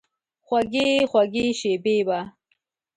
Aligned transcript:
خوږې، 0.45 0.89
خوږې 1.11 1.45
شیبې 1.59 1.97
به، 2.07 2.19